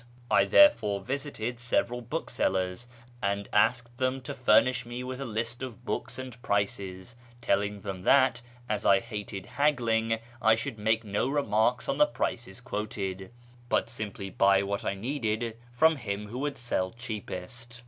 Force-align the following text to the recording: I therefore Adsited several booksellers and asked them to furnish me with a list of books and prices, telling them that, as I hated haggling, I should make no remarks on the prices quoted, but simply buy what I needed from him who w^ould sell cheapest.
I 0.31 0.45
therefore 0.45 1.03
Adsited 1.03 1.59
several 1.59 2.01
booksellers 2.01 2.87
and 3.21 3.47
asked 3.53 3.99
them 3.99 4.19
to 4.21 4.33
furnish 4.33 4.83
me 4.83 5.03
with 5.03 5.21
a 5.21 5.25
list 5.25 5.61
of 5.61 5.85
books 5.85 6.17
and 6.17 6.41
prices, 6.41 7.15
telling 7.39 7.81
them 7.81 8.01
that, 8.01 8.41
as 8.67 8.83
I 8.83 8.99
hated 8.99 9.45
haggling, 9.45 10.17
I 10.41 10.55
should 10.55 10.79
make 10.79 11.03
no 11.03 11.27
remarks 11.29 11.87
on 11.87 11.99
the 11.99 12.07
prices 12.07 12.61
quoted, 12.61 13.31
but 13.69 13.89
simply 13.91 14.31
buy 14.31 14.63
what 14.63 14.83
I 14.83 14.95
needed 14.95 15.55
from 15.71 15.97
him 15.97 16.29
who 16.29 16.39
w^ould 16.39 16.57
sell 16.57 16.89
cheapest. 16.89 17.79